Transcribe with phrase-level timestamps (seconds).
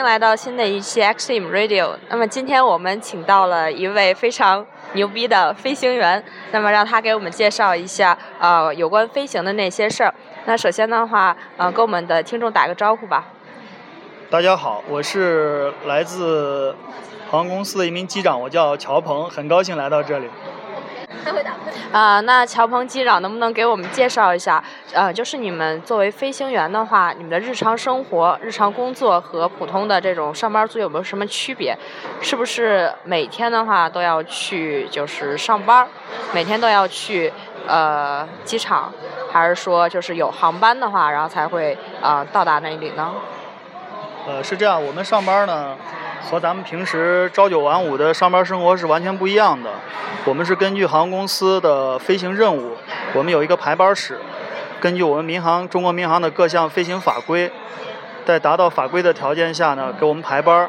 [0.00, 1.90] 迎来到新的一期 Xtreme Radio。
[2.08, 10.14] 那么今天我们请到了一位非常牛逼的飞行员，那么让他给我们介绍一下呃有关飞行的那些事儿。
[10.46, 13.26] 那首先的话，呃，跟我们的听众打个招呼吧。
[14.30, 16.74] 大家好，我是来自
[17.30, 20.30] 航空公司的一名机长，我叫乔鹏，很高兴来到这里。
[21.92, 24.62] 啊，那乔鹏机长能不能给我们介绍一下？
[24.92, 31.76] 呃，就是你们作为飞行员的话，你们的日常生活、日常工作和普通的这种上班族有没有什么区别？
[32.20, 35.86] 是不是每天的话都要去就是上班，
[36.32, 37.32] 每天都要去
[37.66, 38.92] 呃机场，
[39.32, 43.12] 还是说就是有航班的话，然后才会啊到达那里呢？
[44.26, 45.76] 呃，是这样，我们上班呢，
[46.20, 49.70] 和咱们平时朝九晚五的上班生活是完全不一样的。
[50.24, 52.76] 我们是根据航空公司的飞行任务，
[53.14, 54.18] 我们有一个排班室，
[54.80, 57.50] 根据我们民航中国民航的各项飞行法规，
[58.24, 60.68] 在达到法规的条件下呢，给我们排班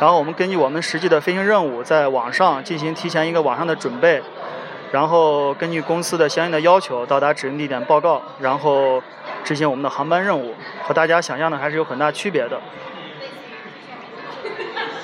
[0.00, 4.22] 然后我们根据我们实际的飞行任务，在网上进行提前一个网上的准备，
[4.92, 9.02] 然后根据公司的相应的要求，到达指定地点报告，然后
[9.44, 12.58] 执行我们的航班任务，和大家想象的还是有很大区别的。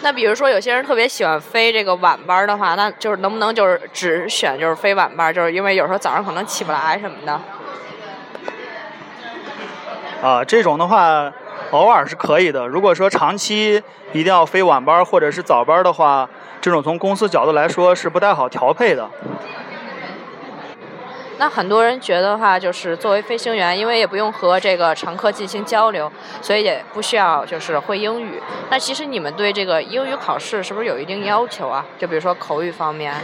[0.01, 7.41] 那比如说，有些人特别喜欢飞这个晚班的话，那就是能不能就是只选就是飞晚班，就是因为有时候早上可能起不来什么的。
[10.23, 11.33] 啊，这种的话，
[11.73, 12.67] 偶尔是可以的。
[12.67, 13.83] 如果说长期
[14.13, 16.29] 一定要飞晚班或者是早班的话，
[16.61, 19.09] 这种从公司角度来说是不太好调配的。
[21.41, 26.11] 那很多人觉得话，就是作为飞行员，因为也不用和这个乘客进行交流，
[26.43, 28.43] 所以也不需要就是会英语。
[28.71, 31.87] 那其实你们对这个英语考试是不是有一定要求啊？
[31.97, 33.15] 就比如说口语方面。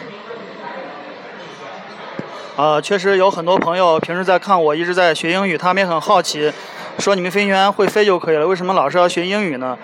[2.57, 6.53] 呃，确实有很多朋友平时在看我一直在学英语，他们也很好奇，
[7.01, 9.77] 说你们飞行员会飞就可以了，为什么老是要学英语呢？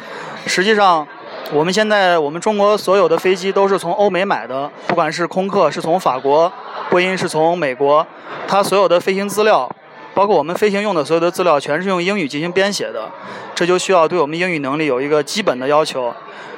[0.47, 1.07] 实际上。
[1.53, 6.51] 我们现在，我们中国所有的飞机都是从欧美买的，不管是空客是从法国，
[6.89, 8.07] 波音是从美国，
[8.47, 9.69] 它所有的飞行资料，
[10.15, 13.11] 包括我们飞行用的所有的资料，全是用英语进行编写的，
[13.53, 16.15] 这就需要对我们英语能力有一个基本的要求。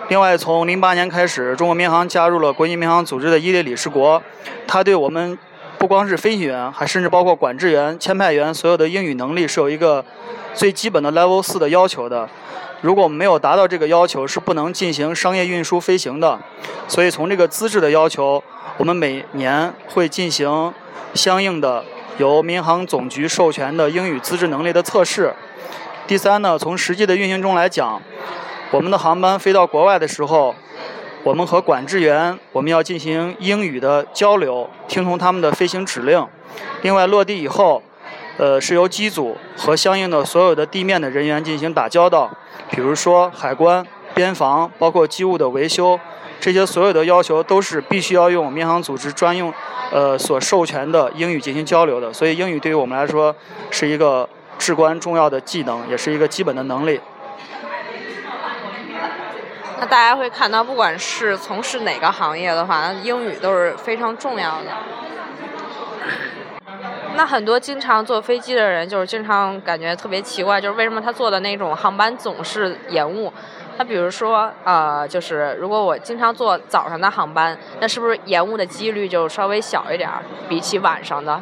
[0.08, 4.22] 另外，从零八年开始，中国民航加入了国际民航组织的一列理事国，
[4.66, 5.38] 它对我们
[5.78, 10.04] 不光是飞行员，还甚至包括管制员、签派员所有的英语能力是有一个
[10.52, 12.28] 最基本的 Level 四的要求的。
[12.82, 16.36] 如果没有达到这个要求，是不能进行商业运输飞行的。
[16.88, 18.42] 所以从这个资质的要求，
[18.76, 20.74] 我们每年会进行
[21.14, 21.84] 相应的
[22.18, 25.32] 由民航总局授权的英语资质能力的测试。
[26.08, 28.02] 第三呢，从实际的运行中来讲，
[28.72, 30.52] 我们的航班飞到国外的时候，
[31.22, 36.26] 我们和管制员我们要进行英语的交流，听从他们的飞行指令。
[36.82, 37.80] 另外落地以后。
[38.38, 42.30] 呃，是由机组和相应的所有的地面的人员进行打交道，
[42.72, 46.00] 比如说海关、边防，包括机务的维修，
[46.40, 49.52] 这些所有的要求都是必须要用民航组织专用，
[49.90, 52.10] 呃所授权的英语进行交流的。
[52.10, 53.34] 所以英语对于我们来说
[53.70, 54.26] 是一个
[54.58, 56.98] 至关重要的技能，也是一个基本的能力。
[59.78, 64.72] 那大家会看到，不管是从事哪个行业的话，英语都是非常重要的。
[67.14, 73.32] 那很多经常坐飞机的人，就是经常感觉特别奇怪，就是为什么他坐的那种航班总是延误？
[73.76, 81.40] 他比如说，呃，就是如果我经常坐早上的航班，那是不是延误的几率就稍微小一点儿，比起晚上的？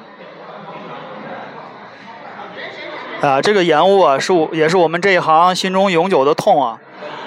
[3.21, 6.79] 啊，这个延误啊，是我也是我们这一行心中永久的痛啊。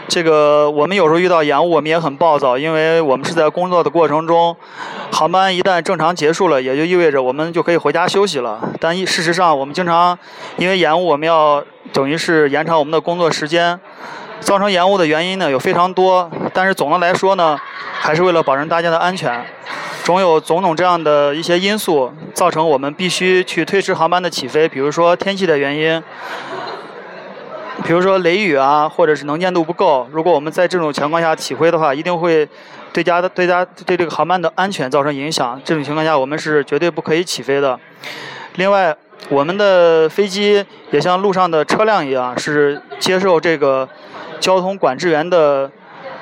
[0.08, 4.56] 这个我们有时候遇到延误，我们也很暴躁，因为我们是在工作的过程中，
[5.14, 8.60] 航班一旦正常结束了，也就意味着我们就可以回家休息了。
[8.80, 10.18] 但事实上，我们经常
[10.58, 11.64] 因为延误，我们要
[11.94, 13.80] 等于是延长我们的工作时间。
[14.40, 17.58] 造成延误的原因呢有非常多，但是总的来说呢，
[17.94, 19.42] 还是为了保证大家的安全，
[20.04, 26.04] 总有种种这样的一些因素造成我们必须去推迟航班的起飞，比如说天气的原因。
[27.84, 32.48] 比如说雷雨啊，或者是能见度不够，如果我们在这种情况下起飞的话，一定会
[32.92, 35.60] 对家的对家对这个航班的安全造成影响。
[35.66, 37.80] 这种情况下，我们是绝对不可以起飞的。
[38.56, 38.96] 另外，
[39.30, 43.90] 我们的飞机也像路上的车辆一样，是接受这个
[44.40, 45.72] 交通管制员的。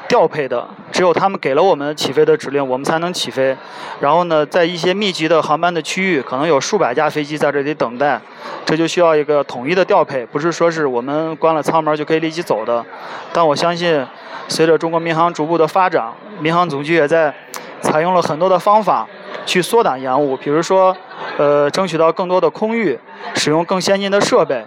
[0.08, 0.68] 调配的，
[1.02, 3.58] 只有他们给了我们起飞的指令，我们才能起飞。
[4.00, 8.22] 然后呢，在一些密集的航班的区域，可能有数百架飞机在这里等待，
[8.68, 12.86] 这就需要一个统一的调配，不是说是我们关了舱门就可以立即走的。
[13.34, 14.06] 但我相信，
[14.48, 16.06] 随着中国民航逐步的发展，
[16.40, 17.34] 民航总局也在
[17.82, 19.08] 采用了很多的方法
[19.44, 20.96] 去缩短延误，比如说，
[21.40, 23.00] 呃，争取到更多的空域，
[23.34, 24.64] 使用更先进的设备，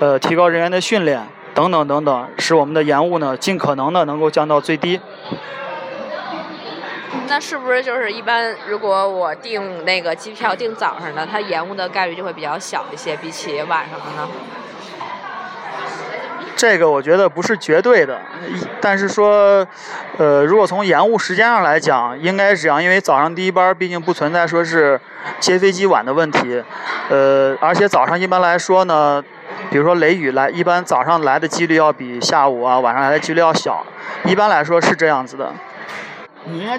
[0.00, 1.24] 呃，提高人员的训练。
[1.54, 5.00] 等等等等，使我们的延误呢尽可能的能够降到最低。
[7.28, 14.28] 那是不是就是一般，如果我订那个机票订早上的，它延误的概率就会比较小一些，比起晚上的呢？
[16.56, 18.18] 这个我觉得不是绝对的，
[18.80, 19.66] 但是说，
[20.16, 24.98] 呃，如果从延误时间上来讲，应该是这样，因为早上第一班毕竟不存在说是
[25.38, 26.62] 接飞机晚的问题，
[27.10, 29.22] 呃，而且早上一般来说呢，
[29.70, 33.84] 比如说雷雨来，一般早上来的几率要比下午啊晚上来的几率要小，
[34.24, 35.52] 一般来说是这样子的。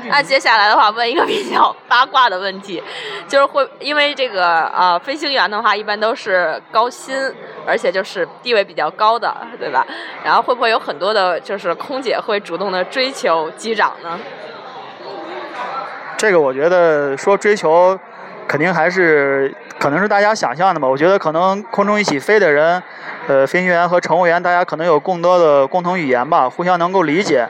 [0.10, 2.82] 那接下来的话，问一个比较八卦的问题，
[3.28, 7.16] 就是会因为这个呃，飞行员的话一般都是高薪，
[7.66, 9.86] 而且就是地位比较高的，对吧？
[10.24, 14.18] 然后会不会有很多的，就是空姐会主动的追求机长呢？
[16.18, 18.00] 这个我觉得说追求，
[18.48, 19.54] 肯定还是。
[19.80, 22.82] 可能是大家想象的吧，我觉得可能空中一起飞的人，
[23.28, 27.48] 呃，飞行员和乘务员，大家可能有更多的共同语言吧，互相能够理解。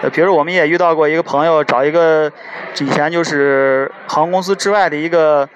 [0.00, 2.30] 呃，比如我们也遇到过一个朋友，找一个
[2.78, 5.48] 以前就是航空公司之外的一个。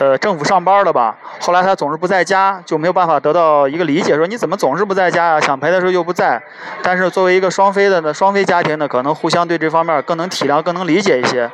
[0.00, 5.40] 呃，政府上班的吧，后来他总是不在家，就没有办法得到一个理解，说你怎么总是不在家呀？
[5.42, 6.42] 想陪的时候又不在。
[6.82, 11.50] 但是作为一个双飞的呢，双飞家庭呢，可能互相对这方面更能体谅、更能理解一些，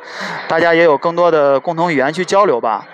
[0.47, 2.85] 大家也有更多的共同语言去交流吧。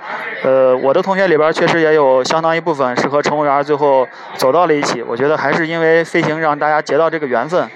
[0.42, 4.08] 呃，我的同学里边确实也有相当一部分是和乘务员最后
[4.38, 5.04] 走到了一起。
[5.04, 7.70] 我觉得还是因为飞行让大家结到这个缘分。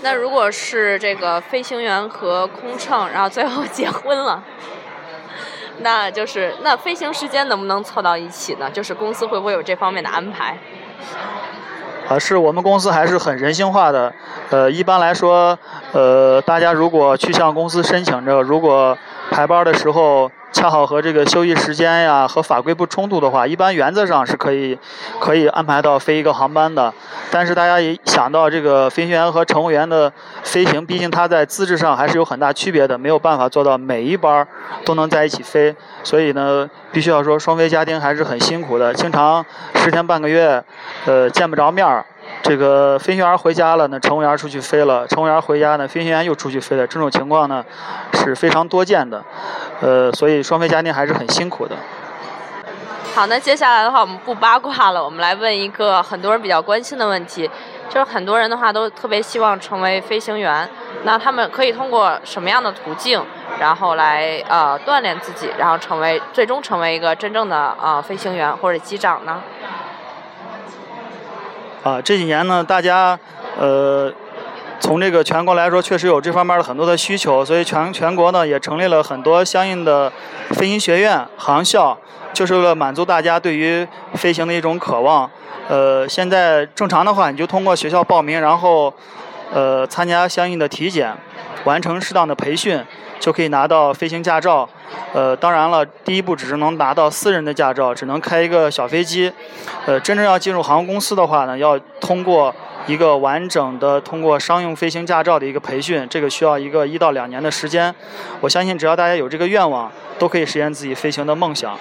[0.00, 4.42] 那如果是这个飞行员和空乘，然后最后结婚了？
[5.78, 8.70] 那就是那飞行时间能不能凑到一起呢？
[8.70, 10.56] 就是公司会不会有这方面的安排？
[12.08, 14.14] 啊，是我们公司还是很人性化的。
[14.50, 15.58] 呃，一般来说，
[15.92, 18.96] 呃，大家如果去向公司申请着，如果
[19.34, 20.30] 排班的时候。
[20.54, 24.78] 恰好和这个休息时间呀和法规不冲突的话，一般原则上是可以
[25.18, 26.94] 可以安排到飞一个航班的。
[27.28, 30.10] 但是大家也想到这个飞行员和乘务员的
[30.44, 34.46] 飞行，毕竟他在资质上还是有很大区别的，没有办法做到每一班
[34.84, 35.74] 都能在一起飞。
[36.04, 39.44] 所以呢，必须要说双飞家庭还是很辛苦的，经常
[39.74, 40.62] 十天半个月，
[41.06, 42.06] 呃，见不着面儿。
[42.44, 46.86] 这个飞行员回家了，那乘务员出去飞了；乘务员回家呢，飞行员又出去飞了。
[46.86, 47.64] 这种情况呢
[48.12, 49.24] 是非常多见的，
[49.80, 51.74] 呃，所以双飞家庭还是很辛苦的。
[53.14, 57.50] 好，那接下来的话，我们不八卦了，我们来问一个很多人比较关心的问题，
[57.88, 60.68] 就是很多人的话都特别希望成为飞行员，
[61.04, 63.24] 那他们可以通过什么样的途径，
[63.58, 69.40] 然后来呃锻炼自己，然后成为最终成为一个真正的呃飞行员或者机长呢？
[71.84, 73.18] 啊，这几年呢，大家，
[73.58, 74.10] 呃，
[74.80, 80.10] 从这个全国来说，确实有这方面的很多的需求，所以全全国呢也成立了很多相应的
[80.52, 81.94] 飞行学院、航校，
[82.32, 85.30] 就是为了满足大家对于飞行的一种渴望。
[85.68, 88.90] 呃，现在正常的话，你就通过学校报名，然后，
[89.52, 91.14] 呃，参加相应的体检，
[91.64, 92.82] 完成适当的培训。
[93.20, 94.68] 就可以拿到飞行驾照，
[95.14, 99.32] 呃，当然了，第一步只是能拿到私人的驾照，只能开一个小飞机，
[99.86, 102.54] 呃，真正要进入航空公司的话呢，要通过
[102.86, 107.94] 一个完整的通过商用飞行驾照的一个培训，这个需要一个一到两年的时间。
[108.40, 111.78] 我相信只要大家有这个愿望，都可以实现自己飞行的梦想。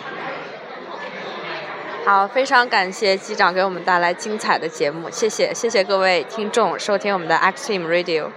[2.06, 8.28] 好，非常感谢机长给我们带来精彩的节目，谢谢，谢谢各位听众收听我们的 X Team Radio。